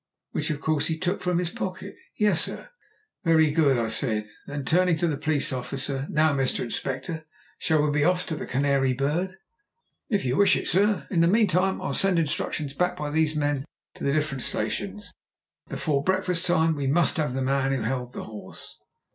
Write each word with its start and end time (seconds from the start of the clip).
"Which 0.31 0.49
of 0.49 0.59
course 0.61 0.87
he 0.87 0.97
took 0.97 1.21
from 1.21 1.37
his 1.37 1.51
pocket?" 1.51 1.93
"Yes, 2.17 2.41
sir." 2.41 2.71
"Very 3.23 3.51
good," 3.51 3.77
I 3.77 3.89
said. 3.89 4.25
Then 4.47 4.65
turning 4.65 4.95
to 4.97 5.05
the 5.05 5.15
police 5.15 5.53
officer, 5.53 6.07
"Now, 6.09 6.33
Mr. 6.33 6.61
Inspector, 6.61 7.23
shall 7.59 7.83
we 7.83 7.91
be 7.91 8.03
off 8.03 8.25
to 8.25 8.35
the 8.35 8.47
Canary 8.47 8.95
Bird?" 8.95 9.35
"If 10.09 10.25
you 10.25 10.37
wish 10.37 10.55
it, 10.55 10.67
sir. 10.67 11.05
In 11.11 11.21
the 11.21 11.27
meantime 11.27 11.79
I'll 11.79 11.93
send 11.93 12.17
instructions 12.17 12.73
back 12.73 12.97
by 12.97 13.11
these 13.11 13.35
men 13.35 13.63
to 13.93 14.03
the 14.03 14.11
different 14.11 14.41
stations. 14.41 15.11
Before 15.69 16.03
breakfast 16.03 16.47
time 16.47 16.75
we 16.75 16.87
must 16.87 17.17
have 17.17 17.35
the 17.35 17.43
man 17.43 17.71
who 17.71 17.83
held 17.83 18.13
the 18.13 18.23
horse." 18.23 18.79